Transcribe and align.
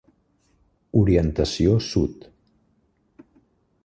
Orientació 1.01 1.75
Sud. 1.89 2.25